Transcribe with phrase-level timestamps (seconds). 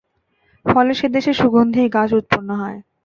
[0.65, 2.79] ফলে সে দেশে সুগন্ধির গাছ উৎপন্ন হয়।